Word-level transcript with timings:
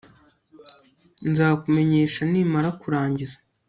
Nzakumenyesha 1.29 2.21
nimara 2.31 2.69
kurangiza 2.81 3.37